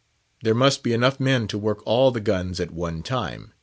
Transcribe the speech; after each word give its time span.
There 0.41 0.55
must 0.55 0.81
be 0.81 0.93
enough 0.93 1.19
men 1.19 1.47
to 1.49 1.59
work 1.59 1.83
all 1.85 2.09
the 2.09 2.19
guns 2.19 2.59
at 2.59 2.71
one 2.71 3.03
time. 3.03 3.53